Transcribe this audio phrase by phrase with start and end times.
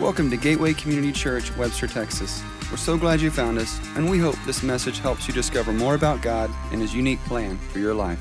[0.00, 2.40] Welcome to Gateway Community Church, Webster, Texas.
[2.70, 5.96] We're so glad you found us, and we hope this message helps you discover more
[5.96, 8.20] about God and His unique plan for your life.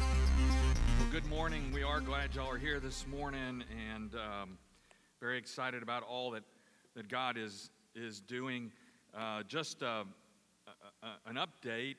[1.00, 1.72] Well, good morning.
[1.72, 3.64] We are glad y'all are here this morning
[3.94, 4.58] and um,
[5.22, 6.42] very excited about all that,
[6.96, 8.72] that God is, is doing.
[9.16, 10.04] Uh, just uh,
[11.28, 11.98] an update.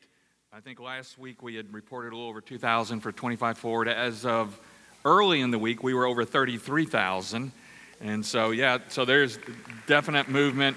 [0.53, 3.87] I think last week we had reported a little over 2,000 for 25 forward.
[3.87, 4.59] As of
[5.05, 7.53] early in the week, we were over 33,000.
[8.01, 9.39] And so, yeah, so there's
[9.87, 10.77] definite movement.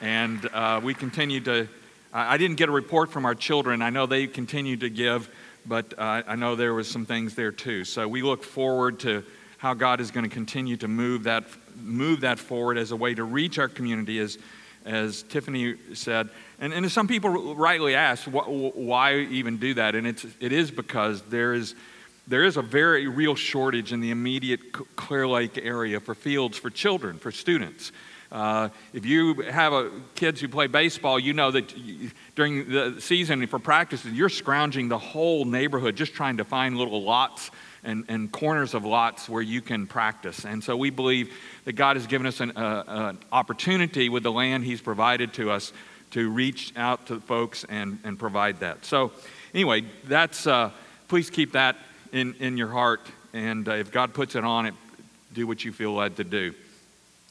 [0.00, 1.68] And uh, we continue to,
[2.12, 3.82] I didn't get a report from our children.
[3.82, 5.28] I know they continue to give,
[5.66, 7.84] but uh, I know there was some things there too.
[7.84, 9.24] So we look forward to
[9.58, 11.44] how God is going to continue to move that,
[11.76, 14.38] move that forward as a way to reach our community, as,
[14.86, 16.30] as Tiffany said.
[16.60, 19.94] And, and some people rightly ask, why even do that?
[19.94, 21.74] And it's, it is because there is
[22.28, 26.68] there is a very real shortage in the immediate Clear Lake area for fields for
[26.68, 27.90] children, for students.
[28.30, 33.00] Uh, if you have a, kids who play baseball, you know that you, during the
[33.00, 37.50] season for practices, you're scrounging the whole neighborhood just trying to find little lots
[37.82, 40.44] and, and corners of lots where you can practice.
[40.44, 41.32] And so we believe
[41.64, 45.50] that God has given us an, uh, an opportunity with the land He's provided to
[45.50, 45.72] us
[46.10, 48.84] to reach out to folks and, and provide that.
[48.84, 49.12] So,
[49.54, 50.70] anyway, that's, uh,
[51.06, 51.76] please keep that
[52.12, 53.00] in, in your heart.
[53.32, 54.74] And uh, if God puts it on it,
[55.32, 56.54] do what you feel led to do.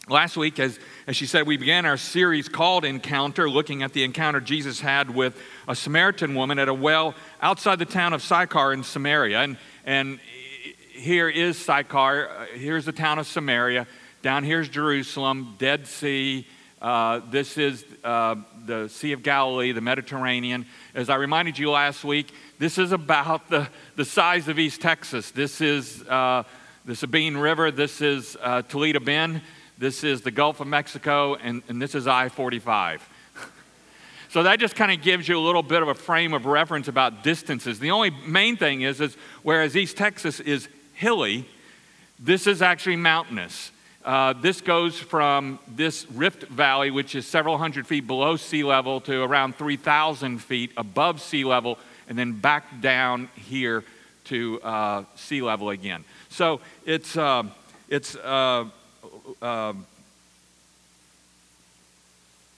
[0.09, 4.05] Last week, as, as she said, we began our series called Encounter, looking at the
[4.05, 8.71] encounter Jesus had with a Samaritan woman at a well outside the town of Sychar
[8.71, 9.41] in Samaria.
[9.41, 10.19] And, and
[10.93, 13.85] here is Sychar, uh, here's the town of Samaria.
[14.21, 16.47] Down here's Jerusalem, Dead Sea.
[16.81, 20.67] Uh, this is uh, the Sea of Galilee, the Mediterranean.
[20.95, 25.29] As I reminded you last week, this is about the, the size of East Texas.
[25.29, 26.43] This is uh,
[26.85, 27.69] the Sabine River.
[27.69, 29.41] This is uh, Toledo Bend.
[29.77, 31.35] This is the Gulf of Mexico.
[31.35, 33.07] And, and this is I 45.
[34.29, 36.87] so that just kind of gives you a little bit of a frame of reference
[36.87, 37.77] about distances.
[37.77, 41.47] The only main thing is, is whereas East Texas is hilly,
[42.19, 43.71] this is actually mountainous.
[44.03, 48.99] Uh, this goes from this Rift Valley, which is several hundred feet below sea level,
[49.01, 53.83] to around 3,000 feet above sea level and then back down here
[54.25, 56.03] to uh, sea level again.
[56.29, 57.43] So it's, uh,
[57.89, 58.65] it's uh,
[59.41, 59.73] uh,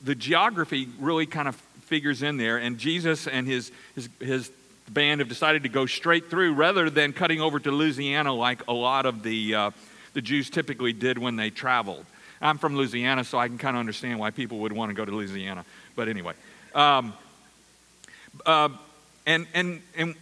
[0.03, 1.55] the geography really kind of
[1.85, 4.51] figures in there, and Jesus and his, his, his
[4.89, 8.73] band have decided to go straight through rather than cutting over to Louisiana like a
[8.73, 9.71] lot of the, uh,
[10.13, 12.05] the Jews typically did when they traveled.
[12.41, 15.03] I'm from Louisiana, so I can kind of understand why people would want to go
[15.03, 15.65] to Louisiana.
[15.95, 16.33] But anyway.
[16.73, 17.13] Um,
[18.45, 18.69] uh,
[19.25, 20.15] and, and, and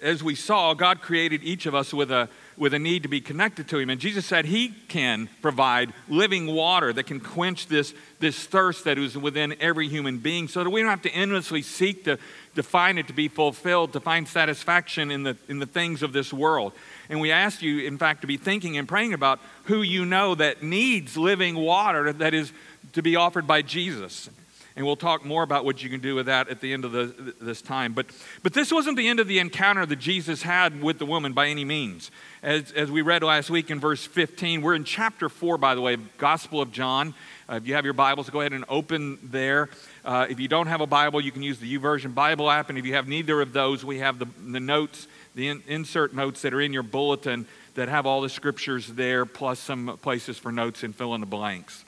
[0.00, 3.20] as we saw, God created each of us with a, with a need to be
[3.20, 3.90] connected to Him.
[3.90, 8.98] And Jesus said He can provide living water that can quench this, this thirst that
[8.98, 12.18] is within every human being so that we don't have to endlessly seek to,
[12.54, 16.12] to find it to be fulfilled, to find satisfaction in the, in the things of
[16.12, 16.72] this world.
[17.08, 20.34] And we ask you, in fact, to be thinking and praying about who you know
[20.34, 22.52] that needs living water that is
[22.92, 24.28] to be offered by Jesus.
[24.76, 26.92] And we'll talk more about what you can do with that at the end of
[26.92, 27.94] the, this time.
[27.94, 28.06] But,
[28.42, 31.48] but this wasn't the end of the encounter that Jesus had with the woman by
[31.48, 32.10] any means.
[32.42, 35.80] As, as we read last week in verse 15, we're in chapter 4, by the
[35.80, 37.14] way, Gospel of John.
[37.48, 39.70] Uh, if you have your Bibles, go ahead and open there.
[40.04, 42.68] Uh, if you don't have a Bible, you can use the YouVersion Bible app.
[42.68, 46.12] And if you have neither of those, we have the, the notes, the in, insert
[46.12, 50.36] notes that are in your bulletin that have all the scriptures there, plus some places
[50.36, 51.85] for notes and fill in the blanks.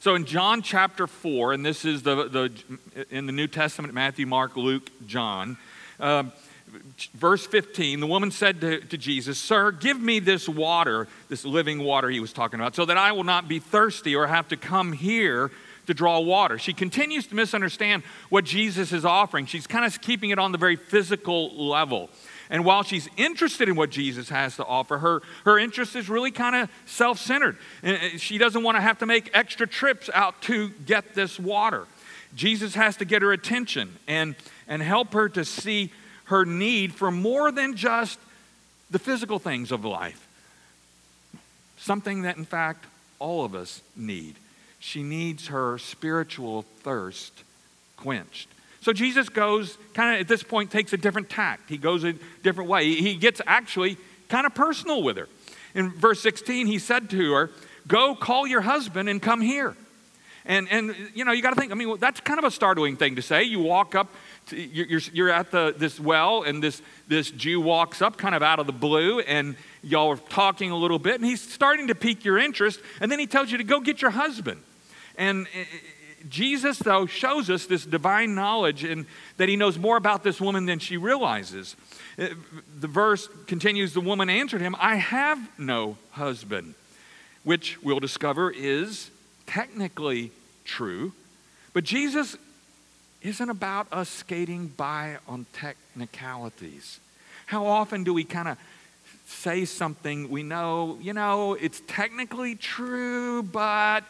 [0.00, 4.24] So in John chapter 4, and this is the, the in the New Testament Matthew,
[4.24, 5.58] Mark, Luke, John.
[6.00, 6.22] Uh,
[7.12, 11.80] verse 15, the woman said to, to Jesus, Sir, give me this water, this living
[11.80, 14.56] water he was talking about, so that I will not be thirsty or have to
[14.56, 15.50] come here
[15.86, 16.56] to draw water.
[16.56, 19.44] She continues to misunderstand what Jesus is offering.
[19.44, 22.08] She's kind of keeping it on the very physical level.
[22.50, 26.32] And while she's interested in what Jesus has to offer, her, her interest is really
[26.32, 27.56] kind of self centered.
[28.16, 31.86] She doesn't want to have to make extra trips out to get this water.
[32.34, 34.34] Jesus has to get her attention and,
[34.66, 35.92] and help her to see
[36.24, 38.18] her need for more than just
[38.90, 40.26] the physical things of life.
[41.78, 42.84] Something that, in fact,
[43.18, 44.34] all of us need.
[44.80, 47.44] She needs her spiritual thirst
[47.96, 48.48] quenched.
[48.80, 51.68] So Jesus goes, kind of at this point, takes a different tact.
[51.68, 52.94] He goes a different way.
[52.94, 53.98] He gets actually
[54.28, 55.28] kind of personal with her.
[55.74, 57.50] In verse 16, he said to her,
[57.86, 59.76] Go call your husband and come here.
[60.46, 62.50] And, and you know, you got to think, I mean, well, that's kind of a
[62.50, 63.42] startling thing to say.
[63.42, 64.08] You walk up,
[64.46, 68.42] to, you're, you're at the, this well, and this, this Jew walks up kind of
[68.42, 71.94] out of the blue, and, y'all are talking a little bit, and he's starting to
[71.94, 74.60] pique your interest, and then he tells you to go get your husband.
[75.16, 75.46] And
[76.28, 79.06] Jesus, though, shows us this divine knowledge and
[79.36, 81.76] that he knows more about this woman than she realizes.
[82.18, 82.28] Uh,
[82.78, 86.74] the verse continues The woman answered him, I have no husband,
[87.44, 89.10] which we'll discover is
[89.46, 90.32] technically
[90.64, 91.12] true.
[91.72, 92.36] But Jesus
[93.22, 97.00] isn't about us skating by on technicalities.
[97.46, 98.58] How often do we kind of
[99.26, 104.04] say something we know, you know, it's technically true, but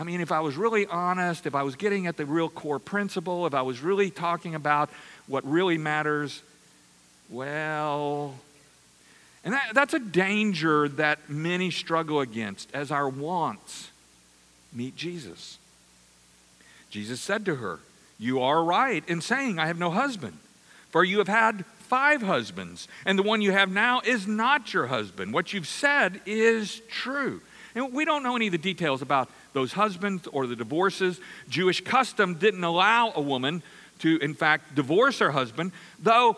[0.00, 2.78] I mean, if I was really honest, if I was getting at the real core
[2.78, 4.88] principle, if I was really talking about
[5.26, 6.40] what really matters,
[7.28, 8.34] well,
[9.44, 13.90] and that, that's a danger that many struggle against as our wants
[14.72, 15.58] meet Jesus.
[16.88, 17.80] Jesus said to her,
[18.18, 20.38] You are right in saying, I have no husband,
[20.88, 24.86] for you have had five husbands, and the one you have now is not your
[24.86, 25.34] husband.
[25.34, 27.42] What you've said is true.
[27.74, 31.20] And we don't know any of the details about those husbands or the divorces.
[31.48, 33.62] Jewish custom didn't allow a woman
[34.00, 36.36] to, in fact, divorce her husband, though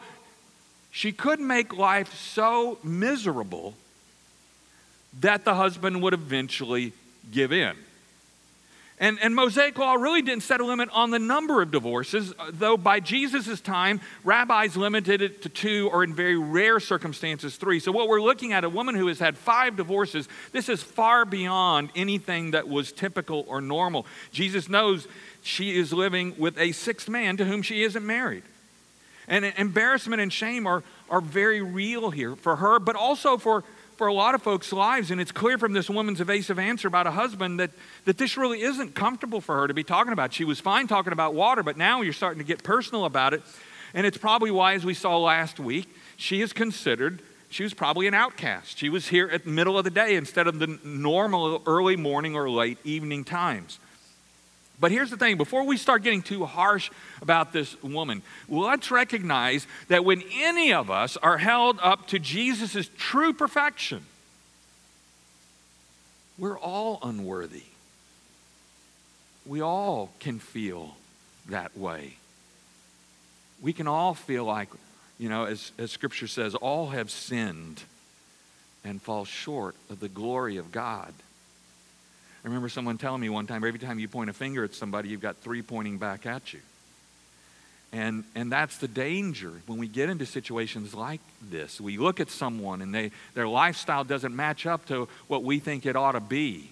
[0.91, 3.75] she could make life so miserable
[5.21, 6.93] that the husband would eventually
[7.31, 7.77] give in.
[9.03, 12.53] And, and Mosaic law really didn't set a limit on the number of divorces, uh,
[12.53, 17.81] though by Jesus' time, rabbis limited it to two or in very rare circumstances, three.
[17.81, 21.25] So, what we're looking at, a woman who has had five divorces, this is far
[21.25, 24.07] beyond anything that was typical or normal.
[24.31, 25.09] Jesus knows
[25.43, 28.45] she is living with a sixth man to whom she isn't married.
[29.27, 33.65] And embarrassment and shame are, are very real here for her, but also for
[34.03, 37.07] for a lot of folks' lives, and it's clear from this woman's evasive answer about
[37.07, 37.71] a husband that,
[38.05, 40.33] that this really isn't comfortable for her to be talking about.
[40.33, 43.43] She was fine talking about water, but now you're starting to get personal about it.
[43.95, 48.09] And it's probably why, as we saw last week, she is considered, she was probably
[48.09, 48.77] an outcast.
[48.77, 52.35] She was here at the middle of the day instead of the normal early morning
[52.35, 53.79] or late evening times.
[54.83, 56.91] But here's the thing before we start getting too harsh
[57.21, 62.91] about this woman, let's recognize that when any of us are held up to Jesus'
[62.99, 64.05] true perfection,
[66.37, 67.63] we're all unworthy.
[69.47, 70.97] We all can feel
[71.49, 72.15] that way.
[73.63, 74.69] We can all feel like,
[75.17, 77.85] you know, as, as Scripture says, all have sinned
[78.85, 81.15] and fall short of the glory of God.
[82.45, 85.09] I remember someone telling me one time every time you point a finger at somebody,
[85.09, 86.61] you've got three pointing back at you.
[87.93, 91.81] And, and that's the danger when we get into situations like this.
[91.81, 95.85] We look at someone and they, their lifestyle doesn't match up to what we think
[95.85, 96.71] it ought to be.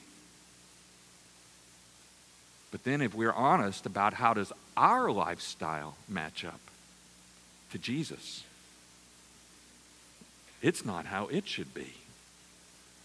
[2.70, 6.60] But then if we're honest about how does our lifestyle match up
[7.72, 8.42] to Jesus,
[10.62, 11.92] it's not how it should be.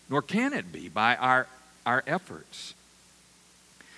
[0.10, 1.48] Nor can it be by our
[1.86, 2.74] our efforts.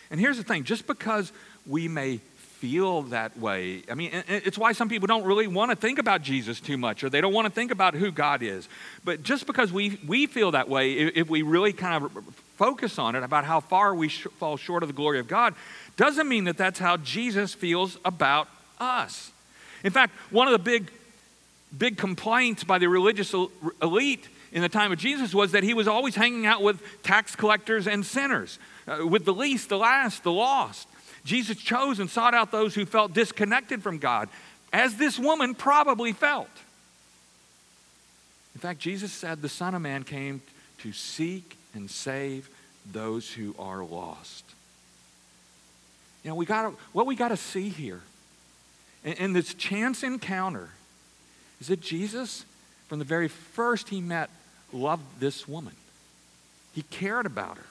[0.10, 1.32] And here's the thing just because
[1.66, 2.20] we may
[2.60, 6.24] feel that way, I mean, it's why some people don't really want to think about
[6.24, 8.68] Jesus too much or they don't want to think about who God is.
[9.06, 12.12] But just because we, we feel that way, if we really kind of
[12.56, 15.54] focus on it about how far we sh- fall short of the glory of God,
[15.98, 18.48] doesn't mean that that's how Jesus feels about
[18.80, 19.32] us.
[19.84, 20.90] In fact, one of the big,
[21.78, 23.36] big complaints by the religious
[23.84, 27.36] elite in the time of Jesus was that he was always hanging out with tax
[27.36, 30.88] collectors and sinners, uh, with the least, the last, the lost.
[31.26, 34.30] Jesus chose and sought out those who felt disconnected from God,
[34.72, 36.48] as this woman probably felt.
[38.56, 40.42] In fact, Jesus said the Son of Man came
[40.80, 42.50] to seek and save
[42.92, 44.44] those who are lost.
[46.24, 48.02] You know, we gotta, what we got to see here
[49.04, 50.70] in, in this chance encounter
[51.62, 52.46] is that Jesus,
[52.88, 54.30] from the very first he met
[54.72, 55.74] loved this woman.
[56.74, 57.66] He cared about her,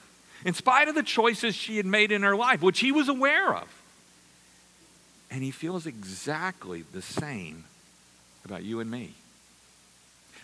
[0.45, 3.53] in spite of the choices she had made in her life, which he was aware
[3.53, 3.67] of.
[5.29, 7.65] And he feels exactly the same
[8.45, 9.13] about you and me.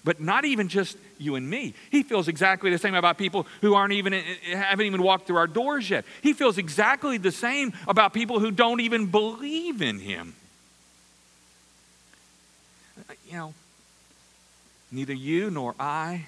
[0.06, 1.74] But not even just you and me.
[1.89, 4.12] He feels exactly the same about people who aren't even
[4.51, 6.03] haven't even walked through our doors yet.
[6.22, 10.36] He feels exactly the same about people who don't even believe in him.
[13.27, 13.53] You know,
[14.93, 16.25] neither you nor I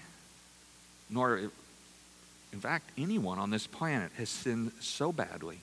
[1.09, 5.59] nor, in fact, anyone on this planet has sinned so badly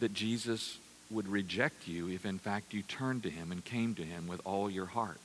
[0.00, 0.78] that Jesus
[1.10, 4.40] would reject you if, in fact, you turned to him and came to him with
[4.44, 5.18] all your heart.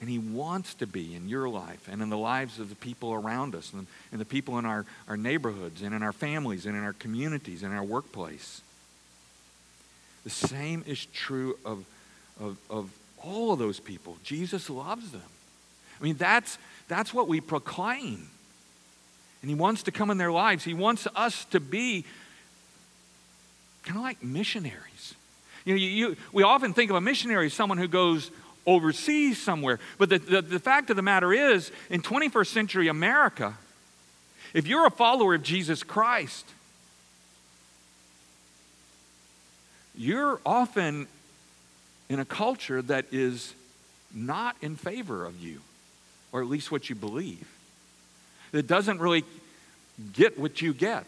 [0.00, 3.12] And he wants to be in your life and in the lives of the people
[3.12, 6.76] around us and, and the people in our, our neighborhoods and in our families and
[6.76, 8.60] in our communities and our workplace.
[10.24, 11.84] The same is true of,
[12.40, 12.90] of, of
[13.24, 14.16] all of those people.
[14.22, 15.22] Jesus loves them.
[16.00, 18.28] I mean, that's, that's what we proclaim.
[19.42, 20.64] And He wants to come in their lives.
[20.64, 22.04] He wants us to be
[23.84, 25.14] kind of like missionaries.
[25.64, 28.30] You know, you, you, we often think of a missionary as someone who goes
[28.66, 29.78] overseas somewhere.
[29.98, 33.54] But the, the, the fact of the matter is, in 21st century America,
[34.52, 36.46] if you're a follower of Jesus Christ,
[39.96, 41.06] you're often
[42.08, 43.54] in a culture that is
[44.14, 45.60] not in favor of you,
[46.32, 47.48] or at least what you believe.
[48.52, 49.24] That doesn't really
[50.12, 51.04] get what you get.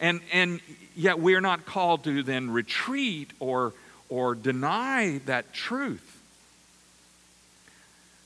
[0.00, 0.60] And, and
[0.96, 3.72] yet we're not called to then retreat or,
[4.08, 6.20] or deny that truth.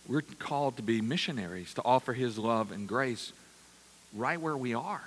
[0.08, 3.32] We're called to be missionaries, to offer His love and grace
[4.14, 5.02] right where we are,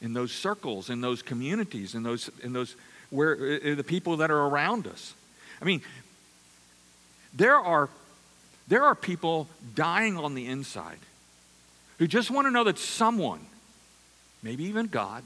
[0.00, 2.74] in those circles, in those communities, in those, in those
[3.10, 5.14] where uh, the people that are around us.
[5.60, 5.82] I mean,
[7.34, 7.88] there are,
[8.68, 10.98] there are people dying on the inside
[11.98, 13.40] who just want to know that someone,
[14.42, 15.22] maybe even God,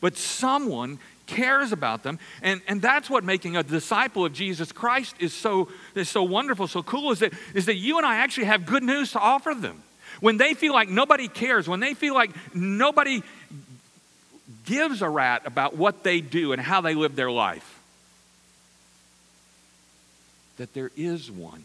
[0.00, 2.18] but someone cares about them.
[2.42, 6.68] And, and that's what making a disciple of Jesus Christ is so, is so wonderful,
[6.68, 9.54] so cool, is that, is that you and I actually have good news to offer
[9.54, 9.82] them.
[10.20, 13.22] When they feel like nobody cares, when they feel like nobody
[14.66, 17.80] gives a rat about what they do and how they live their life,
[20.58, 21.64] that there is one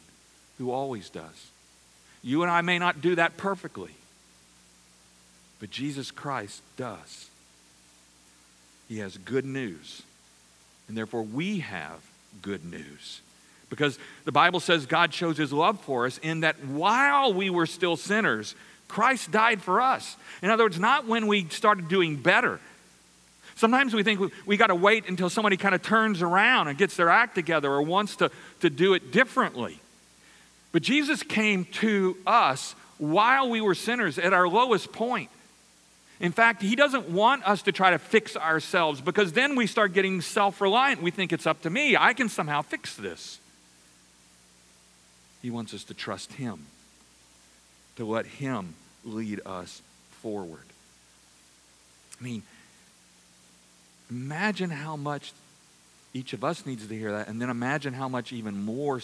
[0.58, 1.50] who always does.
[2.24, 3.92] You and I may not do that perfectly,
[5.60, 7.30] but Jesus Christ does.
[8.88, 10.04] He has good news,
[10.88, 12.00] and therefore we have
[12.42, 13.22] good news.
[13.70, 17.66] Because the Bible says God shows his love for us in that while we were
[17.66, 18.54] still sinners,
[18.90, 20.18] Christ died for us.
[20.42, 22.60] In other words, not when we started doing better.
[23.62, 26.80] Sometimes we think we, we got to wait until somebody kind of turns around and
[26.80, 29.80] gets their act together or wants to, to do it differently.
[30.72, 35.30] But Jesus came to us while we were sinners at our lowest point.
[36.20, 39.94] In fact, He doesn't want us to try to fix ourselves because then we start
[39.94, 41.04] getting self reliant.
[41.04, 43.38] We think it's up to me, I can somehow fix this.
[45.44, 46.66] He wants us to trust Him,
[47.98, 48.74] to let Him
[49.06, 49.84] lead us
[50.20, 50.66] forward.
[52.20, 52.42] I mean,
[54.12, 55.34] imagine how much
[56.14, 59.02] each of us needs to hear that, and then imagine how much even more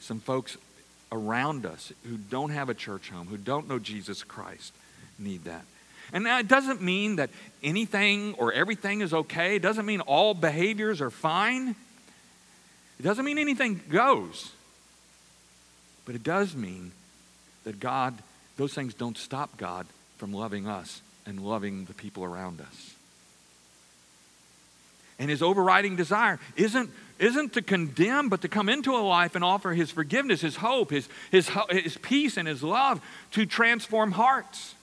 [0.00, 0.56] some folks
[1.10, 4.74] around us who don't have a church home, who don't know Jesus Christ,
[5.18, 5.64] need that.
[6.12, 7.30] And that doesn't mean that
[7.62, 9.56] anything or everything is okay.
[9.56, 11.76] It doesn't mean all behaviors are fine.
[12.98, 14.50] It doesn't mean anything goes.
[16.04, 16.92] But it does mean
[17.64, 18.14] that God,
[18.56, 19.86] those things don't stop God
[20.16, 22.94] from loving us and loving the people around us.
[25.18, 29.44] And his overriding desire isn't, isn't to condemn, but to come into a life and
[29.44, 33.00] offer his forgiveness, his hope, his, his, his peace, and his love
[33.32, 34.74] to transform hearts,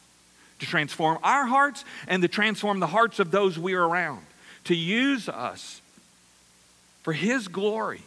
[0.59, 4.25] to transform our hearts and to transform the hearts of those we are around,
[4.65, 5.81] to use us
[7.03, 8.01] for his glory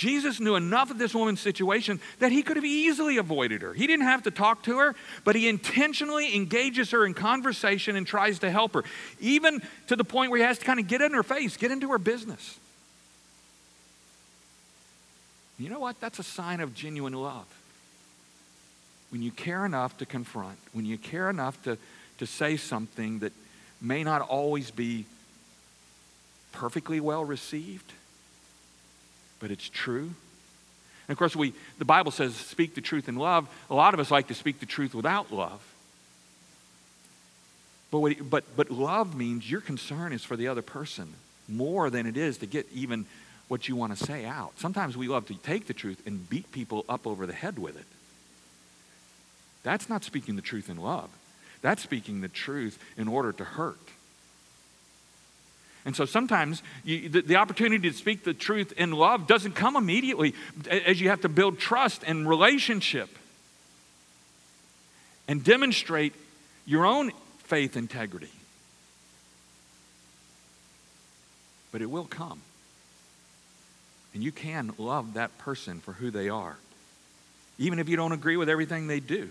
[0.00, 3.74] Jesus knew enough of this woman's situation that he could have easily avoided her.
[3.74, 8.06] He didn't have to talk to her, but he intentionally engages her in conversation and
[8.06, 8.82] tries to help her,
[9.20, 11.70] even to the point where he has to kind of get in her face, get
[11.70, 12.58] into her business.
[15.58, 16.00] You know what?
[16.00, 17.44] That's a sign of genuine love.
[19.10, 21.76] When you care enough to confront, when you care enough to,
[22.16, 23.34] to say something that
[23.82, 25.04] may not always be
[26.52, 27.92] perfectly well received,
[29.40, 30.10] but it's true.
[31.08, 33.48] And of course, we, the Bible says speak the truth in love.
[33.68, 35.60] A lot of us like to speak the truth without love.
[37.90, 41.12] But, what, but, but love means your concern is for the other person
[41.48, 43.06] more than it is to get even
[43.48, 44.52] what you want to say out.
[44.56, 47.76] Sometimes we love to take the truth and beat people up over the head with
[47.76, 47.86] it.
[49.64, 51.10] That's not speaking the truth in love.
[51.60, 53.78] That's speaking the truth in order to hurt.
[55.84, 59.76] And so sometimes you, the, the, opportunity to speak the truth in love doesn't come
[59.76, 60.34] immediately
[60.68, 63.08] as you have to build trust and relationship
[65.26, 66.12] and demonstrate
[66.66, 67.12] your own
[67.44, 68.30] faith integrity.
[71.72, 72.42] But it will come.
[74.12, 76.56] And you can love that person for who they are,
[77.58, 79.30] even if you don't agree with everything they do.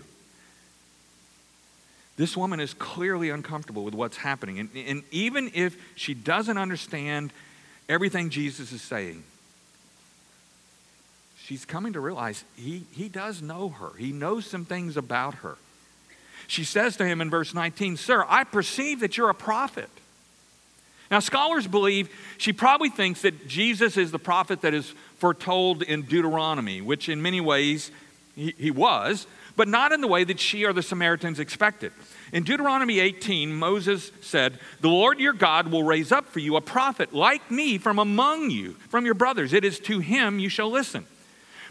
[2.20, 4.58] This woman is clearly uncomfortable with what's happening.
[4.58, 7.32] And, and even if she doesn't understand
[7.88, 9.24] everything Jesus is saying,
[11.38, 13.96] she's coming to realize he, he does know her.
[13.96, 15.56] He knows some things about her.
[16.46, 19.88] She says to him in verse 19, Sir, I perceive that you're a prophet.
[21.10, 26.02] Now, scholars believe she probably thinks that Jesus is the prophet that is foretold in
[26.02, 27.90] Deuteronomy, which in many ways
[28.36, 29.26] he, he was,
[29.60, 31.92] but not in the way that she or the Samaritans expected.
[32.32, 36.62] In Deuteronomy 18, Moses said, The Lord your God will raise up for you a
[36.62, 39.52] prophet like me from among you, from your brothers.
[39.52, 41.04] It is to him you shall listen.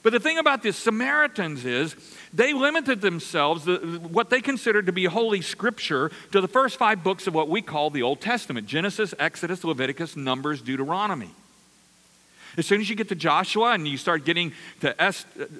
[0.04, 1.96] But the thing about the Samaritans is
[2.32, 7.04] they limited themselves, the, what they considered to be holy scripture, to the first five
[7.04, 11.32] books of what we call the Old Testament Genesis, Exodus, Leviticus, Numbers, Deuteronomy.
[12.60, 14.52] As soon as you get to Joshua and you start getting
[14.82, 14.94] to,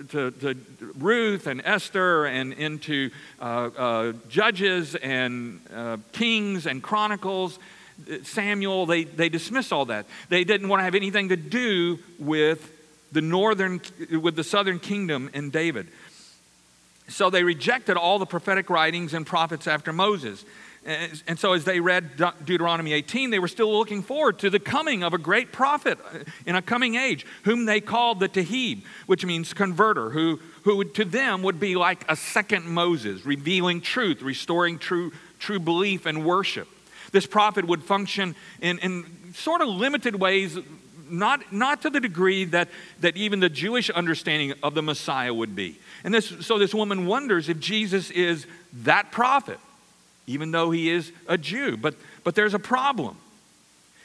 [0.10, 0.56] to, to
[0.98, 7.58] Ruth and Esther and into uh, uh, Judges and uh, Kings and Chronicles,
[8.24, 10.08] Samuel, they, they dismiss all that.
[10.28, 12.70] They didn't want to have anything to do with
[13.14, 13.80] the northern,
[14.12, 15.88] with the southern kingdom and David.
[17.08, 20.44] So they rejected all the prophetic writings and prophets after Moses.
[20.86, 22.12] And so, as they read
[22.46, 26.20] Deuteronomy 18, they were still looking forward to the coming of a great prophet uh,
[26.46, 31.04] in a coming age, whom they called the Taheb, which means converter, who, who to
[31.04, 36.68] them would be like a second Moses, revealing truth, restoring true, true belief and worship.
[37.12, 40.58] This prophet would function in, in sort of limited ways,
[41.10, 42.70] not, not to the degree that,
[43.02, 45.78] that even the Jewish understanding of the Messiah would be.
[46.06, 49.60] And this, so this woman wonders if Jesus is that prophet,
[50.30, 51.76] even though he is a Jew.
[51.76, 53.18] But, but there's a problem.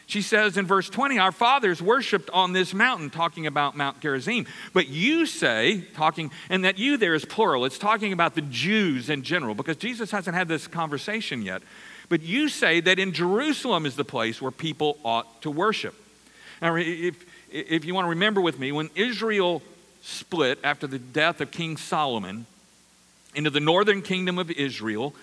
[0.07, 4.47] She says in verse 20, Our fathers worshiped on this mountain, talking about Mount Gerizim.
[4.73, 9.11] But you say, talking, and that you there is plural, it's talking about the Jews
[9.11, 11.63] in general, because Jesus hasn't had this conversation yet.
[12.09, 15.95] But you say that in Jerusalem is the place where people ought to worship.
[16.63, 19.63] Now, if, if you want to remember with me, when Israel
[20.03, 22.47] split after the death of King Solomon
[23.35, 25.15] into the northern kingdom of Israel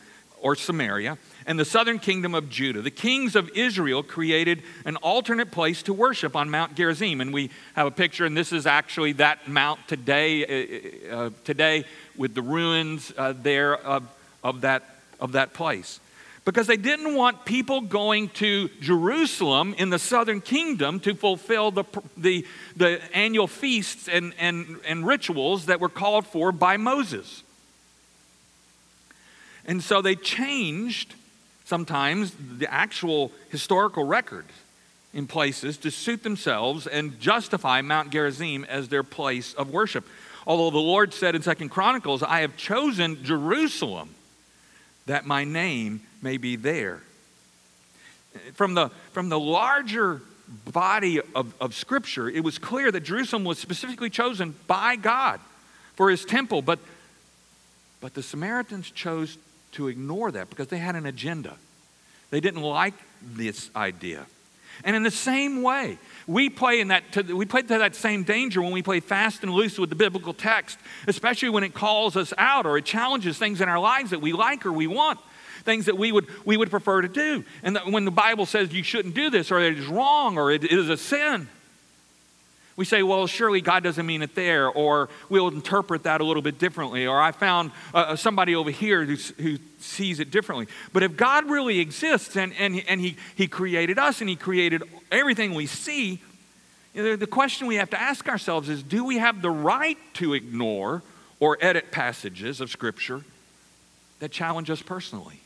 [0.41, 2.81] or Samaria and the southern kingdom of Judah.
[2.81, 7.21] The kings of Israel created an alternate place to worship on Mount Gerizim.
[7.21, 11.85] And we have a picture, and this is actually that mount today, uh, uh today
[12.17, 14.03] with the ruins uh, there of,
[14.43, 14.83] of, that,
[15.19, 15.99] of that place
[16.43, 21.83] because they didn't want people going to Jerusalem in the southern kingdom to fulfill the,
[22.17, 27.43] the, the annual feasts and, and, and rituals that were called for by Moses.
[29.65, 31.15] And so they changed
[31.65, 34.45] sometimes the actual historical record
[35.13, 40.05] in places to suit themselves and justify Mount Gerizim as their place of worship.
[40.47, 44.09] Although the Lord said in Second Chronicles, I have chosen Jerusalem
[45.05, 47.01] that my name may be there.
[48.53, 50.21] From the, from the larger
[50.71, 55.39] body of, of Scripture, it was clear that Jerusalem was specifically chosen by God
[55.95, 56.79] for his temple, but,
[57.99, 59.37] but the Samaritans chose
[59.73, 61.55] to ignore that because they had an agenda.
[62.29, 64.25] They didn't like this idea.
[64.83, 68.23] And in the same way, we play in that to, we play to that same
[68.23, 72.17] danger when we play fast and loose with the biblical text, especially when it calls
[72.17, 75.19] us out or it challenges things in our lives that we like or we want
[75.63, 77.43] things that we would, we would prefer to do.
[77.63, 80.63] And when the Bible says you shouldn't do this, or it is wrong, or it
[80.63, 81.47] is a sin,
[82.81, 86.41] we say, well, surely God doesn't mean it there, or we'll interpret that a little
[86.41, 90.65] bit differently, or I found uh, uh somebody over here who, who sees it differently.
[90.91, 94.81] But if God really exists and, and, and he, he created us and He created
[95.11, 96.19] everything we see,
[96.95, 99.99] you know, the question we have to ask ourselves is do we have the right
[100.15, 101.03] to ignore
[101.39, 103.21] or edit passages of Scripture
[104.19, 105.41] that challenge us personally?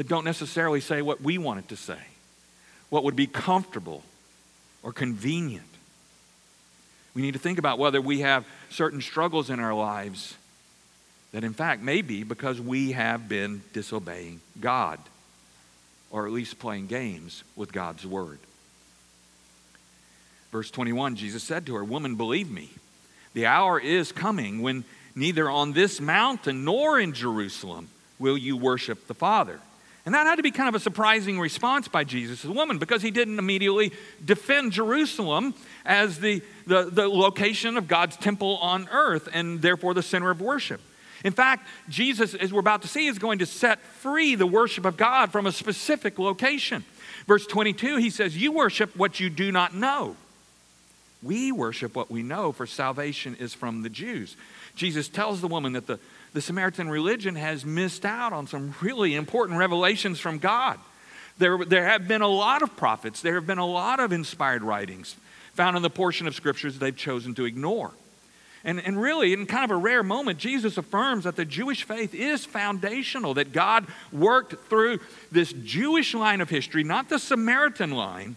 [0.00, 1.98] that don't necessarily say what we want it to say,
[2.88, 4.02] what would be comfortable
[4.82, 5.69] or convenient.
[7.14, 10.36] We need to think about whether we have certain struggles in our lives
[11.32, 14.98] that, in fact, may be because we have been disobeying God
[16.10, 18.38] or at least playing games with God's word.
[20.52, 22.70] Verse 21 Jesus said to her, Woman, believe me,
[23.34, 29.06] the hour is coming when neither on this mountain nor in Jerusalem will you worship
[29.06, 29.60] the Father.
[30.06, 32.78] And that had to be kind of a surprising response by Jesus, to the woman,
[32.78, 33.92] because he didn't immediately
[34.24, 40.02] defend Jerusalem as the, the, the location of God's temple on earth and therefore the
[40.02, 40.80] center of worship.
[41.22, 44.86] In fact, Jesus, as we're about to see, is going to set free the worship
[44.86, 46.84] of God from a specific location.
[47.26, 50.16] Verse 22, he says, You worship what you do not know.
[51.22, 54.36] We worship what we know, for salvation is from the Jews.
[54.74, 55.98] Jesus tells the woman that the
[56.32, 60.78] the Samaritan religion has missed out on some really important revelations from God.
[61.38, 64.62] There, there have been a lot of prophets, there have been a lot of inspired
[64.62, 65.16] writings
[65.54, 67.92] found in the portion of scriptures they've chosen to ignore.
[68.62, 72.14] And, and really, in kind of a rare moment, Jesus affirms that the Jewish faith
[72.14, 75.00] is foundational, that God worked through
[75.32, 78.36] this Jewish line of history, not the Samaritan line,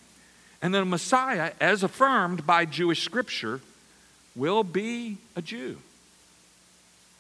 [0.62, 3.60] and the Messiah, as affirmed by Jewish scripture,
[4.34, 5.78] will be a Jew,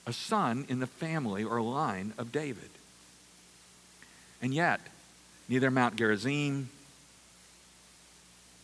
[0.05, 2.69] a son in the family or line of David.
[4.41, 4.81] And yet,
[5.47, 6.69] neither Mount Gerizim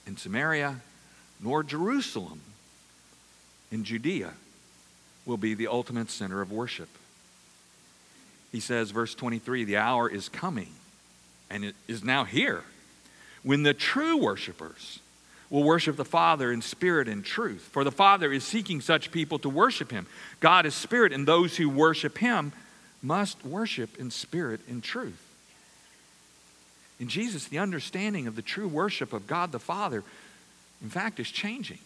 [0.06, 0.82] in Samaria
[1.40, 2.42] nor Jerusalem
[3.72, 4.34] in Judea
[5.26, 6.90] will be the ultimate center of worship.
[8.52, 10.74] He says, verse 23 the hour is coming,
[11.50, 12.64] and it is now here,
[13.44, 15.00] when the true worshipers
[15.50, 17.70] will worship the Father in spirit and truth.
[17.72, 20.06] For the Father is seeking such people to worship him.
[20.40, 22.54] God is spirit, and those who worship him
[23.02, 25.26] must worship in spirit and truth.
[27.00, 30.04] In Jesus, the understanding of the true worship of God the Father,
[30.82, 31.80] in fact, is changing.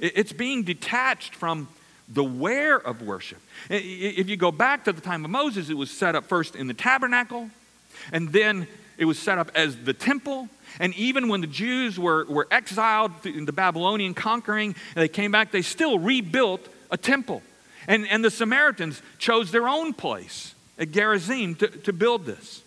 [0.00, 1.68] It's being detached from
[2.08, 3.40] the where of worship.
[3.68, 6.68] If you go back to the time of Moses, it was set up first in
[6.68, 7.50] the tabernacle,
[8.12, 10.48] and then it was set up as the temple.
[10.80, 15.30] And even when the Jews were, were exiled in the Babylonian conquering, and they came
[15.30, 17.42] back, they still rebuilt a temple.
[17.86, 22.62] And, and the Samaritans chose their own place at Gerizim to, to build this.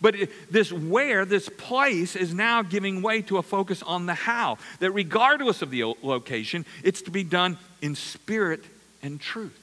[0.00, 0.16] But
[0.50, 4.58] this where, this place, is now giving way to a focus on the how.
[4.80, 8.64] That regardless of the location, it's to be done in spirit
[9.02, 9.60] and truth.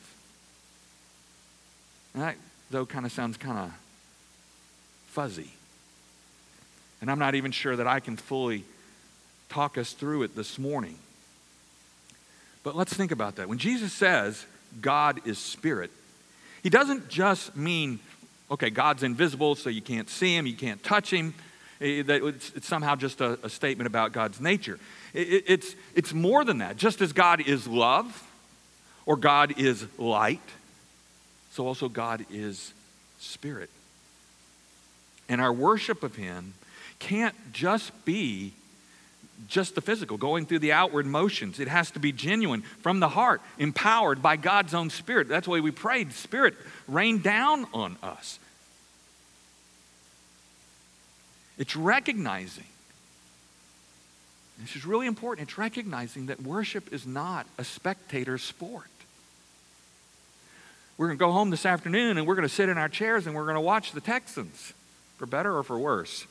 [2.13, 2.35] And that,
[2.71, 3.71] though, kind of sounds kind of
[5.07, 5.51] fuzzy.
[7.01, 8.63] And I'm not even sure that I can fully
[9.49, 10.97] talk us through it this morning.
[12.63, 13.49] But let's think about that.
[13.49, 14.45] When Jesus says
[14.81, 15.91] God is spirit,
[16.63, 17.99] he doesn't just mean
[18.51, 21.33] okay, God's invisible, so you can't see him, you can't touch him.
[21.79, 24.77] It's, somehow just a, statement about God's nature.
[25.13, 26.77] It's, it's more than that.
[26.77, 28.27] Just as God is love,
[29.07, 30.41] or God is light,
[31.53, 32.73] so also God is
[33.19, 33.69] spirit.
[35.27, 36.53] And our worship of him
[37.01, 38.53] can't just be
[39.47, 41.59] just the physical, going through the outward motions.
[41.59, 45.27] It has to be genuine from the heart, empowered by God's own Spirit.
[45.27, 46.53] That's why we prayed, Spirit,
[46.87, 48.39] rain down on us.
[51.57, 52.63] It's recognizing,
[54.59, 58.85] this is really important, it's recognizing that worship is not a spectator sport.
[60.97, 63.25] We're going to go home this afternoon and we're going to sit in our chairs
[63.25, 64.73] and we're going to watch the Texans,
[65.17, 66.27] for better or for worse.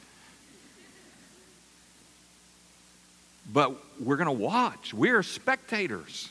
[3.52, 4.94] But we're going to watch.
[4.94, 6.30] We're spectators.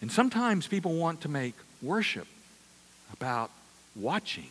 [0.00, 2.26] And sometimes people want to make worship
[3.12, 3.50] about
[3.96, 4.48] watching.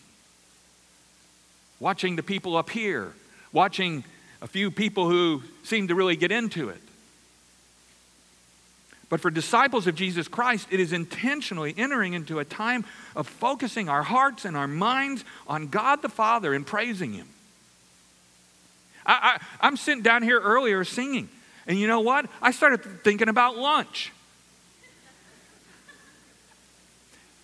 [1.80, 3.14] Watching the people up here,
[3.52, 4.04] watching
[4.42, 6.82] a few people who seem to really get into it.
[9.10, 12.84] But for disciples of Jesus Christ, it is intentionally entering into a time
[13.16, 17.28] of focusing our hearts and our minds on God the Father and praising Him.
[19.08, 21.30] I, I, am sitting down here earlier singing,
[21.66, 22.30] and you know what?
[22.42, 24.12] I started thinking about lunch.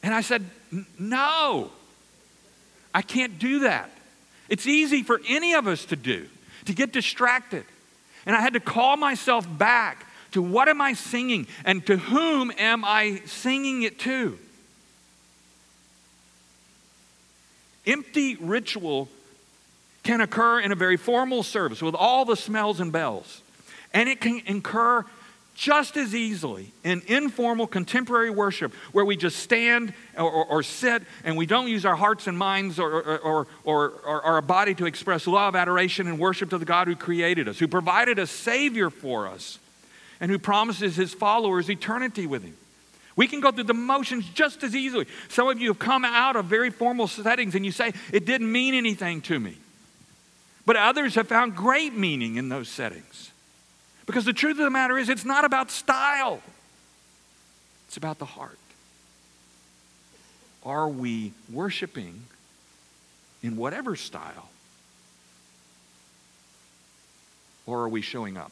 [0.03, 0.45] And I said,
[0.99, 1.71] No,
[2.93, 3.89] I can't do that.
[4.49, 6.27] It's easy for any of us to do,
[6.65, 7.63] to get distracted.
[8.25, 12.51] And I had to call myself back to what am I singing and to whom
[12.57, 14.37] am I singing it to?
[17.85, 19.09] Empty ritual
[20.03, 23.41] can occur in a very formal service with all the smells and bells.
[23.93, 25.05] And it can occur
[25.55, 31.03] just as easily in informal contemporary worship where we just stand or, or, or, sit
[31.23, 35.27] and we don't use our hearts and minds or, or, or, our body to express
[35.27, 39.27] love, adoration, and worship to the God who created us, who provided a Savior for
[39.27, 39.59] us,
[40.19, 42.57] and who promises His followers eternity with Him.
[43.15, 45.05] We can go through the motions just as easily.
[45.29, 48.51] Some of you have come out of very formal settings and you say, it didn't
[48.51, 49.57] mean anything to me.
[50.65, 53.31] But others have found great meaning in those settings.
[54.05, 56.41] Because the truth of the matter is, it's not about style,
[57.87, 58.57] it's about the heart.
[60.65, 62.23] Are we worshiping
[63.41, 64.49] in whatever style?
[67.65, 68.51] Or are we showing up?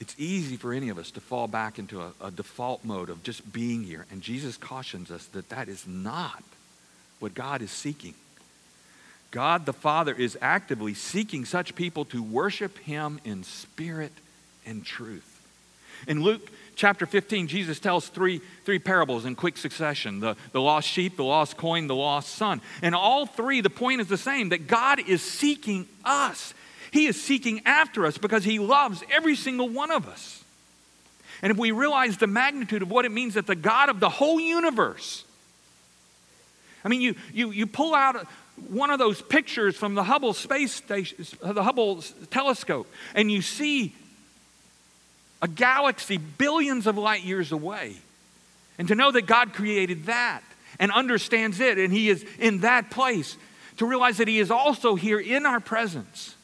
[0.00, 3.22] It's easy for any of us to fall back into a, a, default mode of
[3.24, 4.06] just being here.
[4.12, 6.42] And Jesus cautions us that that is not
[7.20, 8.14] what God is seeking.
[9.30, 14.12] God the Father is actively seeking such people to worship Him in spirit
[14.64, 15.34] and truth.
[16.06, 20.88] In Luke chapter 15, Jesus tells three, three parables in quick succession the, the lost
[20.88, 22.60] sheep, the lost coin, the lost son.
[22.82, 26.54] And all three, the point is the same that God is seeking us.
[26.90, 30.42] He is seeking after us because He loves every single one of us.
[31.42, 34.08] And if we realize the magnitude of what it means that the God of the
[34.08, 35.24] whole universe,
[36.84, 38.26] I mean, you, you, you pull out
[38.68, 43.94] one of those pictures from the Hubble space station, the Hubble telescope, and you see
[45.40, 47.96] a galaxy billions of light years away.
[48.78, 50.42] And to know that God created that
[50.78, 53.36] and understands it, and He is in that place,
[53.78, 56.34] to realize that He is also here in our presence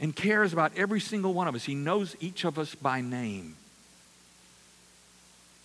[0.00, 1.64] and cares about every single one of us.
[1.64, 3.56] He knows each of us by name.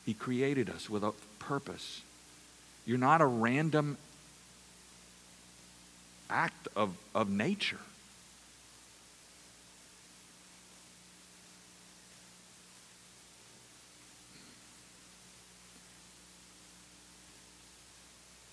[0.06, 2.02] He created us with a purpose.
[2.88, 3.98] You're not a random
[6.30, 7.80] act of, of nature.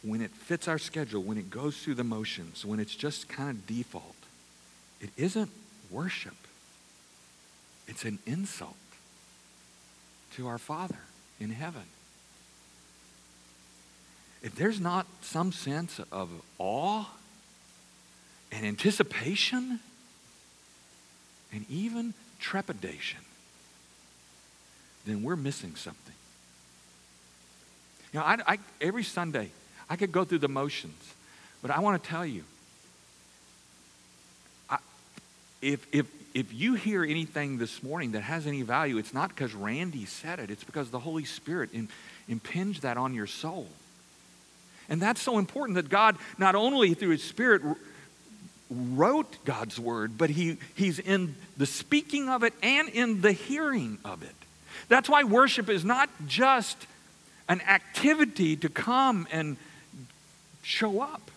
[0.02, 3.50] When it fits our schedule, when it goes through the motions, when it's just kind
[3.50, 4.16] of default,
[5.00, 5.50] it isn't
[5.90, 6.34] worship.
[7.86, 8.74] It's an insult
[10.34, 10.98] to our Father
[11.38, 11.84] in heaven.
[14.44, 16.28] If there's not some sense of
[16.58, 17.06] awe
[18.52, 19.80] and anticipation
[21.50, 23.20] and even trepidation,
[25.06, 26.12] then we're missing something.
[28.12, 29.48] You know, I, I, every Sunday,
[29.88, 31.14] I could go through the motions,
[31.62, 32.44] but I want to tell you
[34.68, 34.76] I,
[35.62, 36.04] if, if,
[36.34, 40.38] if you hear anything this morning that has any value, it's not because Randy said
[40.38, 41.88] it, it's because the Holy Spirit in,
[42.28, 43.68] impinged that on your soul.
[44.88, 47.62] And that's so important that God, not only through His Spirit,
[48.70, 53.98] wrote God's Word, but he, He's in the speaking of it and in the hearing
[54.04, 54.34] of it.
[54.88, 56.86] That's why worship is not just
[57.48, 59.56] an activity to come and
[60.62, 61.30] show up,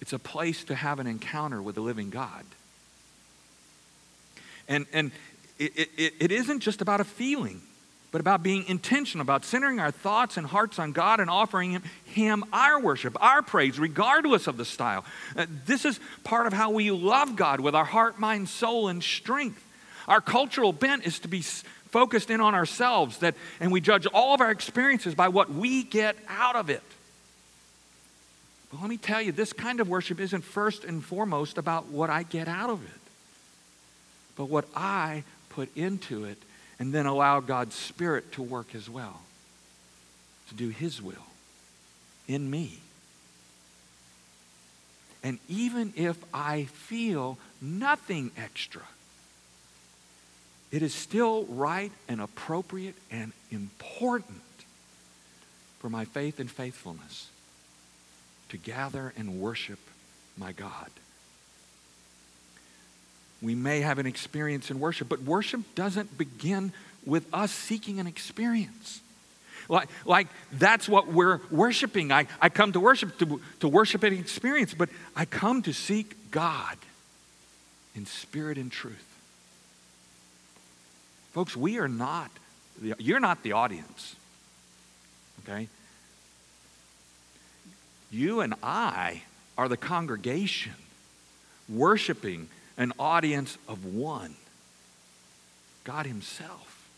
[0.00, 2.44] it's a place to have an encounter with the living God.
[4.68, 5.12] And, and
[5.58, 7.60] it, it, it isn't just about a feeling,
[8.12, 11.82] but about being intentional, about centering our thoughts and hearts on God and offering Him,
[12.04, 15.04] him our worship, our praise, regardless of the style.
[15.34, 19.02] Uh, this is part of how we love God with our heart, mind, soul, and
[19.02, 19.62] strength.
[20.06, 24.34] Our cultural bent is to be focused in on ourselves, that, and we judge all
[24.34, 26.82] of our experiences by what we get out of it.
[28.70, 32.10] But let me tell you, this kind of worship isn't first and foremost about what
[32.10, 33.02] I get out of it
[34.36, 36.38] but what I put into it,
[36.82, 39.22] and then allow God's Spirit to work as well,
[40.48, 41.14] to do His will
[42.26, 42.80] in me.
[45.22, 48.82] And even if I feel nothing extra,
[50.72, 54.42] it is still right and appropriate and important
[55.78, 57.28] for my faith and faithfulness
[58.48, 59.78] to gather and worship
[60.36, 60.90] my God
[63.42, 66.72] we may have an experience in worship, but worship doesn't begin
[67.04, 69.00] with us seeking an experience.
[69.68, 72.12] Like, like that's what we're worshiping.
[72.12, 76.30] I, I come to worship to, to worship an experience, but I come to seek
[76.30, 76.76] God
[77.94, 79.08] in spirit and truth.
[81.32, 82.30] Folks, we are not,
[82.80, 84.14] the, you're not the audience,
[85.42, 85.68] okay?
[88.10, 89.22] You and I
[89.56, 90.74] are the congregation
[91.68, 94.34] worshiping an audience of one
[95.84, 96.88] God Himself.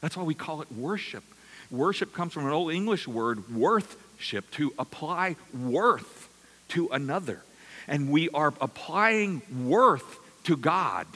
[0.00, 1.24] That's why we call it worship.
[1.70, 6.28] Worship comes from an old English word, worthship, to apply worth
[6.68, 7.40] to another.
[7.88, 11.06] And we are applying worth to God.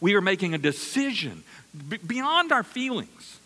[0.00, 1.44] We are making a decision
[2.06, 3.38] beyond our feelings.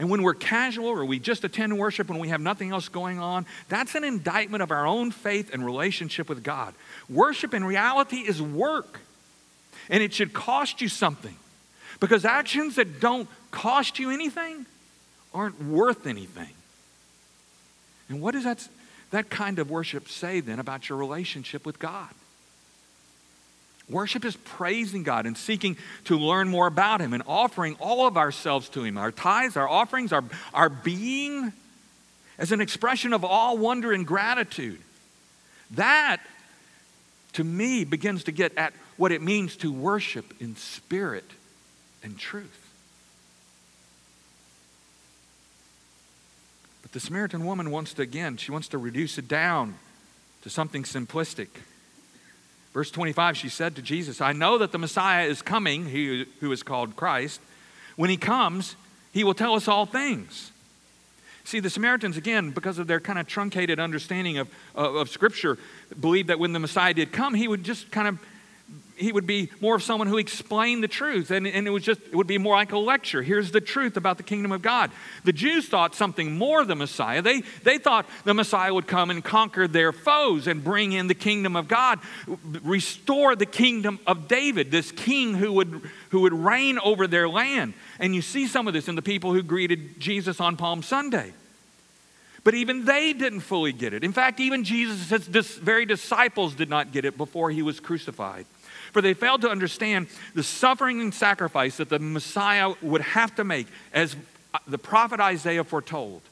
[0.00, 3.18] And when we're casual or we just attend worship when we have nothing else going
[3.18, 6.72] on, that's an indictment of our own faith and relationship with God.
[7.10, 9.00] Worship in reality is work,
[9.90, 11.36] and it should cost you something.
[12.00, 14.64] Because actions that don't cost you anything
[15.34, 16.54] aren't worth anything.
[18.08, 18.66] And what does that,
[19.10, 22.08] that kind of worship say then about your relationship with God?
[23.90, 28.16] Worship is praising God and seeking to learn more about Him and offering all of
[28.16, 30.24] ourselves to Him our tithes, our offerings, our,
[30.54, 31.52] our being
[32.38, 34.80] as an expression of all wonder and gratitude.
[35.72, 36.18] That,
[37.34, 41.28] to me, begins to get at what it means to worship in spirit
[42.02, 42.70] and truth.
[46.82, 49.76] But the Samaritan woman wants to, again, she wants to reduce it down
[50.42, 51.48] to something simplistic.
[52.72, 56.52] Verse 25, she said to Jesus, I know that the Messiah is coming, he who
[56.52, 57.40] is called Christ.
[57.96, 58.76] When he comes,
[59.12, 60.52] he will tell us all things.
[61.44, 65.58] See, the Samaritans, again, because of their kind of truncated understanding of, of, of Scripture,
[65.98, 68.18] believed that when the Messiah did come, he would just kind of
[69.00, 72.00] he would be more of someone who explained the truth and, and it was just
[72.00, 73.22] it would be more like a lecture.
[73.22, 74.90] Here's the truth about the kingdom of god.
[75.24, 77.22] The jews thought something more of the messiah.
[77.22, 81.14] They, they thought the messiah would come and conquer their foes and bring in the
[81.14, 81.98] kingdom of god
[82.62, 87.74] restore the kingdom of david this king who would who would reign over their land.
[87.98, 91.32] And you see some of this in the people who greeted jesus on palm sunday.
[92.42, 94.02] But even they didn't fully get it.
[94.02, 98.46] In fact, even Jesus' very disciples did not get it before he was crucified
[98.92, 103.44] for they failed to understand the suffering and sacrifice that the Messiah would have to
[103.44, 104.16] make, as
[104.66, 106.22] the prophet Isaiah foretold,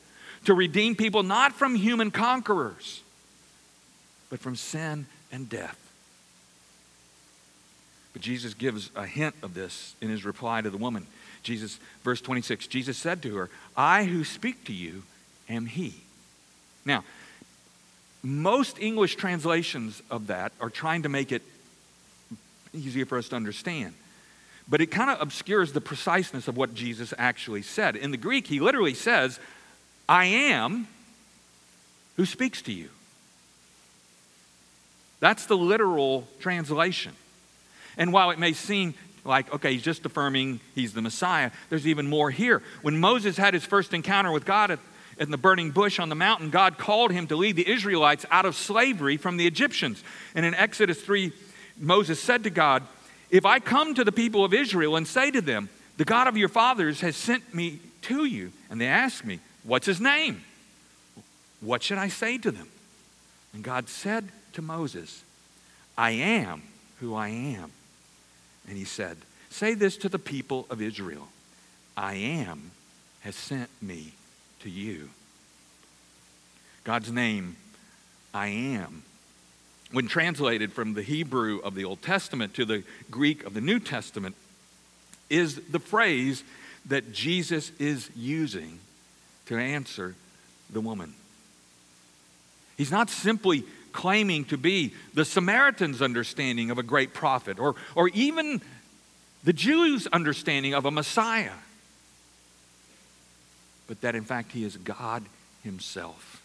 [0.45, 3.03] to redeem people not from human conquerors,
[4.31, 5.79] but from sin and death.
[8.13, 11.07] But Jesus gives a hint of this in his reply to the woman.
[11.43, 15.03] Jesus, verse 26, Jesus said to her, I who speak to you
[15.49, 15.95] am he.
[16.85, 17.05] Now,
[18.23, 21.43] most English translations of that are trying to make it
[22.79, 23.95] easier for us to understand.
[24.69, 27.97] But it kind of obscures the preciseness of what Jesus actually said.
[27.97, 29.41] In the Greek, he literally says,
[30.09, 30.89] I am
[32.17, 32.91] who speaks to you.
[35.21, 37.13] That's the literal translation.
[37.97, 42.09] And while it may seem like, okay, he's just affirming he's the Messiah, there's even
[42.09, 42.63] more here.
[42.83, 44.79] When Moses had his first encounter with God at,
[45.19, 48.45] in the burning bush on the mountain, God called him to lead the Israelites out
[48.45, 50.03] of slavery from the Egyptians.
[50.35, 51.33] And in Exodus 3
[51.79, 52.83] Moses said to God,
[53.31, 56.37] If I come to the people of Israel and say to them, The God of
[56.37, 60.43] your fathers has sent me to you, and they ask me, What's his name?
[61.61, 62.69] What should I say to them?
[63.53, 65.25] And God said to Moses,
[65.97, 66.63] I am
[67.01, 67.73] who I am.
[68.69, 69.17] And he said,
[69.51, 71.29] Say this to the people of Israel
[71.97, 72.71] I am
[73.21, 74.13] has sent me
[74.61, 75.11] to you.
[76.85, 77.57] God's name,
[78.33, 79.03] I am,
[79.93, 83.81] when translated from the Hebrew of the Old Testament to the Greek of the New
[83.81, 84.37] Testament,
[85.31, 86.45] is the phrase
[86.87, 88.79] that Jesus is using
[89.47, 90.15] to answer
[90.71, 91.15] the woman.
[92.77, 98.09] He's not simply claiming to be the Samaritan's understanding of a great prophet or, or
[98.09, 98.61] even
[99.45, 101.53] the Jews' understanding of a Messiah,
[103.87, 105.25] but that in fact he is God
[105.65, 106.43] Himself,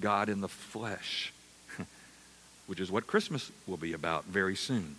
[0.00, 1.32] God in the flesh
[2.66, 4.96] which is what Christmas will be about very soon.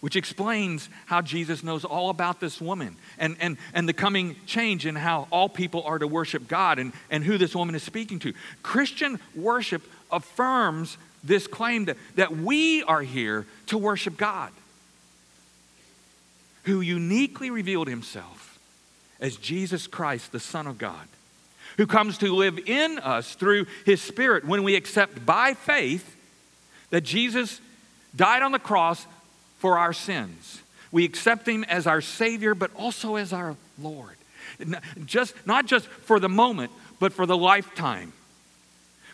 [0.00, 4.84] Which explains how Jesus knows all about this woman and, and, and the coming change
[4.84, 8.18] in how all people are to worship God and, and who this woman is speaking
[8.20, 8.32] to.
[8.62, 14.50] Christian worship affirms this claim that, that we are here to worship God,
[16.64, 18.58] who uniquely revealed himself
[19.20, 21.06] as Jesus Christ, the Son of God
[21.76, 26.16] who comes to live in us through his Spirit when we accept by faith
[26.90, 27.60] that Jesus
[28.14, 29.06] died on the cross
[29.58, 30.60] for our sins.
[30.90, 34.16] We accept him as our Savior, but also as our Lord.
[35.06, 38.12] Just, not just for the moment, but for the lifetime.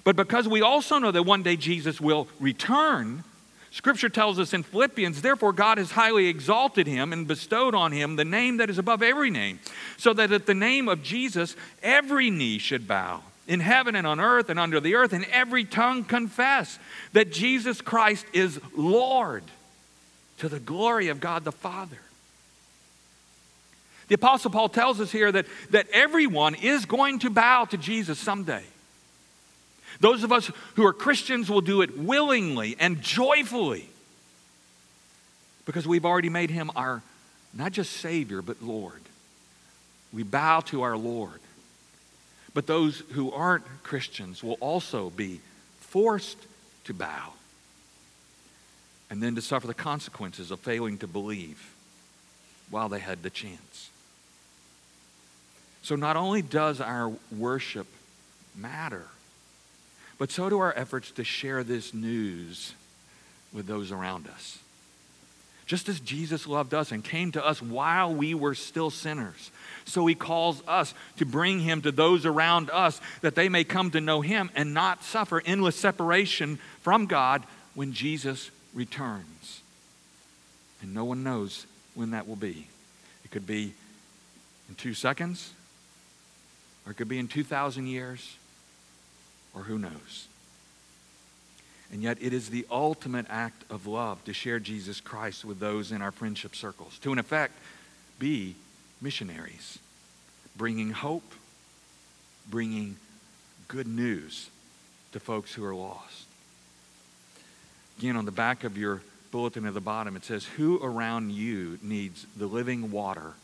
[0.05, 3.25] But because we also know that one day Jesus will return,
[3.71, 8.17] Scripture tells us in Philippians, therefore God has highly exalted him and bestowed on him
[8.17, 9.61] the name that is above every name,
[9.97, 14.21] so that at the name of Jesus every knee should bow in heaven and on
[14.21, 16.79] earth and under the earth, and every tongue confess
[17.15, 19.43] that Jesus Christ is Lord
[20.39, 21.99] to the glory of God the Father.
[24.09, 28.19] The Apostle Paul tells us here that, that everyone is going to bow to Jesus
[28.19, 28.65] someday.
[30.01, 33.89] Those of us who are Christians will do it willingly and joyfully
[35.65, 37.03] because we've already made him our
[37.55, 39.03] not just Savior, but Lord.
[40.13, 41.41] We bow to our Lord.
[42.55, 45.41] But those who aren't Christians will also be
[45.81, 46.39] forced
[46.85, 47.33] to bow
[49.11, 51.75] and then to suffer the consequences of failing to believe
[52.71, 53.91] while they had the chance.
[55.83, 57.87] So, not only does our worship
[58.55, 59.07] matter,
[60.19, 62.75] but so do our efforts to share this news
[63.53, 64.59] with those around us.
[65.65, 69.51] Just as Jesus loved us and came to us while we were still sinners,
[69.85, 73.91] so he calls us to bring him to those around us that they may come
[73.91, 79.61] to know him and not suffer endless separation from God when Jesus returns.
[80.81, 82.67] And no one knows when that will be.
[83.25, 83.75] It could be
[84.71, 85.53] in two seconds,
[86.87, 88.38] or it could be in 2,000 years,
[89.59, 90.29] or who knows.
[91.91, 95.91] And yet, it is the ultimate act of love to share Jesus Christ with those
[95.91, 97.55] in our friendship circles, to, in effect,
[98.19, 98.57] be
[99.01, 99.79] missionaries,
[100.57, 101.35] bringing hope
[102.51, 102.97] bringing
[103.67, 104.51] good news
[105.13, 106.27] to folks who are lost.
[107.99, 111.79] Again, on the back of your bulletin at the bottom, it says, Who around you
[111.83, 113.35] needs the living water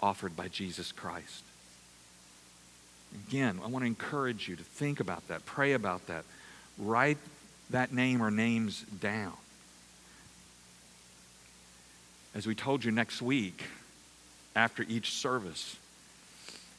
[0.00, 1.42] offered by Jesus Christ?
[3.28, 6.24] Again, I want to encourage you to think about that, pray about that,
[6.78, 7.18] write
[7.70, 9.32] that name or names down.
[12.34, 13.64] As we told you next week,
[14.54, 15.76] after each service,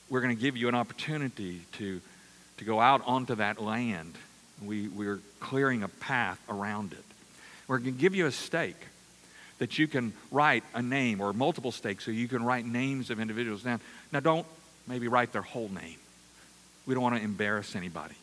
[0.09, 2.01] we're going to give you an opportunity to,
[2.57, 4.13] to go out onto that land.
[4.63, 7.03] We, we're clearing a path around it.
[7.67, 8.87] We're going to give you a stake
[9.59, 13.19] that you can write a name or multiple stakes so you can write names of
[13.19, 13.79] individuals down.
[14.11, 14.45] Now, don't
[14.87, 15.97] maybe write their whole name.
[16.85, 18.15] We don't want to embarrass anybody.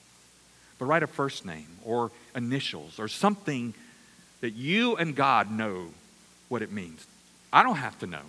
[0.79, 3.75] But write a first name or initials or something
[4.41, 5.89] that you and God know
[6.49, 7.07] what it means.
[7.53, 8.23] I don't have to know,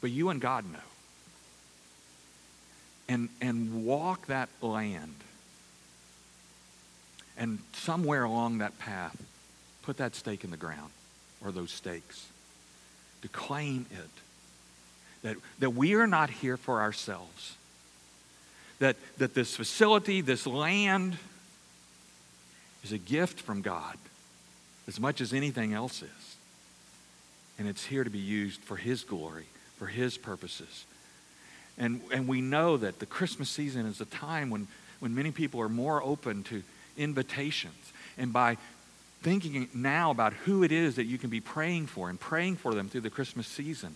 [0.00, 0.78] but you and God know.
[3.08, 5.14] And, and walk that land.
[7.36, 9.20] And somewhere along that path,
[9.82, 10.90] put that stake in the ground
[11.44, 12.26] or those stakes.
[13.22, 14.10] To claim it.
[15.22, 17.56] That, that we are not here for ourselves.
[18.82, 21.16] That, that this facility, this land,
[22.82, 23.96] is a gift from God
[24.88, 26.36] as much as anything else is.
[27.60, 29.44] And it's here to be used for His glory,
[29.78, 30.84] for His purposes.
[31.78, 34.66] And, and we know that the Christmas season is a time when,
[34.98, 36.64] when many people are more open to
[36.96, 37.92] invitations.
[38.18, 38.56] And by
[39.22, 42.74] thinking now about who it is that you can be praying for and praying for
[42.74, 43.94] them through the Christmas season,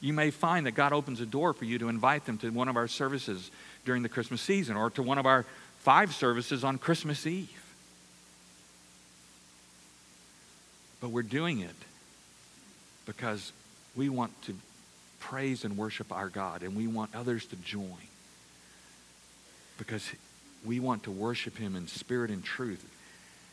[0.00, 2.68] you may find that God opens a door for you to invite them to one
[2.68, 3.50] of our services
[3.86, 5.46] during the Christmas season or to one of our
[5.78, 7.62] five services on Christmas Eve.
[11.00, 11.76] But we're doing it
[13.06, 13.52] because
[13.94, 14.54] we want to
[15.20, 17.96] praise and worship our God and we want others to join
[19.78, 20.10] because
[20.64, 22.84] we want to worship Him in spirit and truth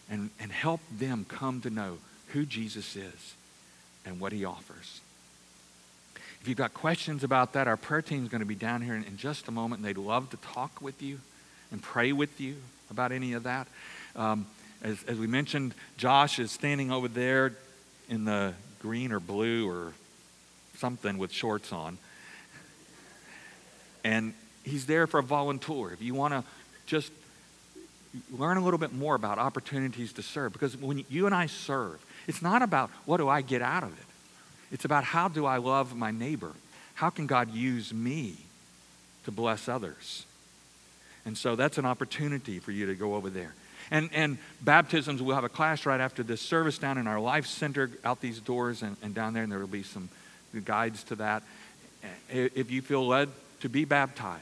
[0.10, 3.36] and, and help them come to know who Jesus is
[4.06, 5.02] and what He offers.
[6.44, 8.96] If you've got questions about that, our prayer team is going to be down here
[8.96, 11.22] in, in, just a moment, and they'd love to talk with you
[11.72, 12.58] and pray with you
[12.92, 13.66] about any of that.
[14.18, 14.46] Um,
[14.82, 17.54] as, as we mentioned, Josh is standing over there
[18.10, 19.94] in the green or blue or
[20.76, 21.98] something with shorts on.
[24.04, 24.34] And
[24.66, 25.94] he's there for a volunteer.
[25.94, 26.44] If you want to
[26.88, 27.14] just
[28.38, 32.06] learn a little bit more about opportunities to serve, because when you and I serve,
[32.28, 34.06] it's not about what do I get out of it.
[34.74, 36.52] It's about how do I love my neighbor?
[36.96, 38.38] How can God use me
[39.24, 40.26] to bless others?
[41.26, 43.54] And so that's an opportunity for you to go over there.
[43.92, 47.46] And, and baptisms, we'll have a class right after this service down in our Life
[47.46, 50.10] Center out these doors and, and down there, and there will be some
[50.66, 51.44] guides to that.
[52.30, 53.30] If you feel led
[53.62, 54.42] to be baptized,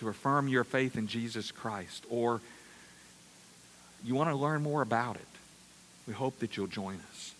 [0.00, 2.40] to affirm your faith in Jesus Christ, or
[4.04, 5.22] you want to learn more about it,
[6.06, 7.34] we hope that you'll join us.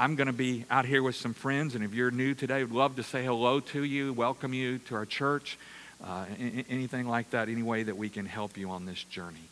[0.00, 2.72] I'm going to be out here with some friends, and if you're new today, we'd
[2.72, 5.58] love to say hello to you, welcome you to our church,
[6.04, 6.24] uh,
[6.70, 9.42] anything like that, any way that we can help you on this journey.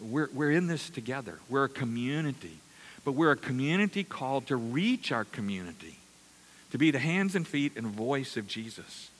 [0.00, 1.38] We're, we're in this together.
[1.50, 2.60] We're a community,
[3.04, 5.98] but we're a community called to reach our community,
[6.70, 9.10] to be the hands and feet and voice of Jesus.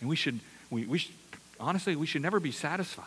[0.00, 0.40] And we should,
[0.70, 1.12] we, we should,
[1.60, 3.04] honestly, we should never be satisfied.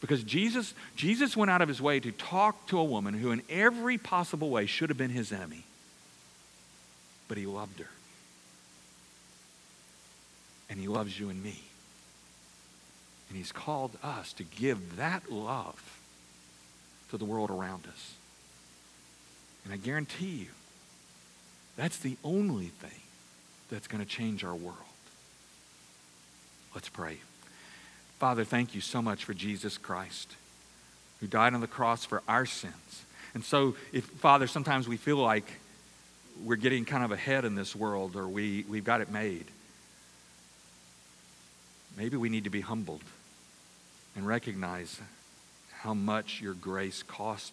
[0.00, 3.42] Because Jesus, Jesus went out of his way to talk to a woman who, in
[3.48, 5.64] every possible way, should have been his enemy.
[7.34, 7.88] But he loved her.
[10.70, 11.62] And he loves you and me.
[13.28, 15.98] And he's called us to give that love
[17.10, 18.12] to the world around us.
[19.64, 20.50] And I guarantee you,
[21.76, 23.00] that's the only thing
[23.68, 24.76] that's going to change our world.
[26.72, 27.18] Let's pray.
[28.20, 30.36] Father, thank you so much for Jesus Christ,
[31.18, 33.02] who died on the cross for our sins.
[33.34, 35.50] And so, if, Father, sometimes we feel like
[36.42, 39.46] we're getting kind of ahead in this world or we, we've got it made.
[41.96, 43.02] Maybe we need to be humbled
[44.16, 45.00] and recognize
[45.72, 47.52] how much your grace cost